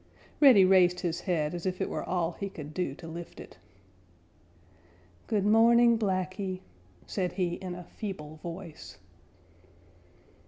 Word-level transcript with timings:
Reddy 0.39 0.65
raised 0.65 1.01
his 1.01 1.19
head 1.19 1.53
as 1.53 1.67
if 1.67 1.79
it 1.79 1.87
were 1.87 2.03
all 2.03 2.31
he 2.31 2.49
could 2.49 2.73
do 2.73 2.95
to 2.95 3.07
lift 3.07 3.39
it. 3.39 3.59
"Good 5.27 5.45
morning, 5.45 5.95
Blacky," 5.99 6.61
said 7.05 7.33
he 7.33 7.53
in 7.53 7.75
a 7.75 7.83
feeble 7.83 8.37
voice. 8.37 8.97